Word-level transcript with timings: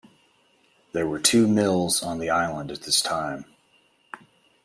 There 0.93 1.05
were 1.07 1.19
two 1.19 1.47
mills 1.47 2.01
on 2.01 2.17
the 2.17 2.31
island 2.31 2.71
at 2.71 2.81
this 2.81 3.03
time. 3.03 3.45